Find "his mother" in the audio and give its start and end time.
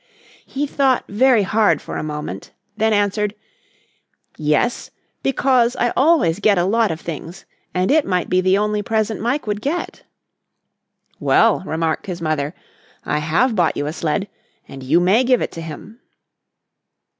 12.07-12.55